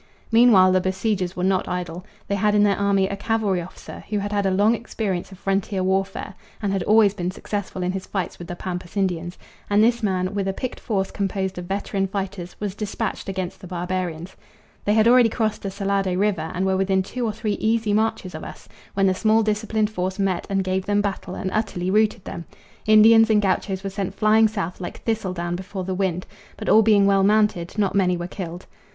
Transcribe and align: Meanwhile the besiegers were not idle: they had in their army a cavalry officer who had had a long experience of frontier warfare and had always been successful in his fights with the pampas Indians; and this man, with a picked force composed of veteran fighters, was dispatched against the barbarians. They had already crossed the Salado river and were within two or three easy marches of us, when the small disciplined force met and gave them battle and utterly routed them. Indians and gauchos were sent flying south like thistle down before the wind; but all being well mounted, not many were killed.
Meanwhile 0.31 0.71
the 0.71 0.81
besiegers 0.81 1.35
were 1.35 1.43
not 1.43 1.67
idle: 1.67 2.03
they 2.27 2.33
had 2.33 2.55
in 2.55 2.63
their 2.63 2.75
army 2.75 3.07
a 3.07 3.15
cavalry 3.15 3.61
officer 3.61 4.03
who 4.09 4.17
had 4.17 4.31
had 4.31 4.47
a 4.47 4.49
long 4.49 4.73
experience 4.73 5.31
of 5.31 5.37
frontier 5.37 5.83
warfare 5.83 6.33
and 6.59 6.73
had 6.73 6.81
always 6.81 7.13
been 7.13 7.29
successful 7.29 7.83
in 7.83 7.91
his 7.91 8.07
fights 8.07 8.39
with 8.39 8.47
the 8.47 8.55
pampas 8.55 8.97
Indians; 8.97 9.37
and 9.69 9.83
this 9.83 10.01
man, 10.01 10.33
with 10.33 10.47
a 10.47 10.53
picked 10.53 10.79
force 10.79 11.11
composed 11.11 11.59
of 11.59 11.65
veteran 11.65 12.07
fighters, 12.07 12.55
was 12.59 12.73
dispatched 12.73 13.29
against 13.29 13.61
the 13.61 13.67
barbarians. 13.67 14.35
They 14.85 14.95
had 14.95 15.07
already 15.07 15.29
crossed 15.29 15.61
the 15.61 15.69
Salado 15.69 16.15
river 16.15 16.49
and 16.51 16.65
were 16.65 16.77
within 16.77 17.03
two 17.03 17.23
or 17.23 17.31
three 17.31 17.53
easy 17.59 17.93
marches 17.93 18.33
of 18.33 18.43
us, 18.43 18.67
when 18.95 19.05
the 19.05 19.13
small 19.13 19.43
disciplined 19.43 19.91
force 19.91 20.17
met 20.17 20.47
and 20.49 20.63
gave 20.63 20.87
them 20.87 21.01
battle 21.01 21.35
and 21.35 21.51
utterly 21.53 21.91
routed 21.91 22.25
them. 22.25 22.45
Indians 22.87 23.29
and 23.29 23.39
gauchos 23.39 23.83
were 23.83 23.91
sent 23.91 24.15
flying 24.15 24.47
south 24.47 24.81
like 24.81 25.03
thistle 25.03 25.33
down 25.33 25.55
before 25.55 25.83
the 25.83 25.93
wind; 25.93 26.25
but 26.57 26.67
all 26.69 26.81
being 26.81 27.05
well 27.05 27.21
mounted, 27.23 27.77
not 27.77 27.93
many 27.93 28.17
were 28.17 28.25
killed. 28.25 28.65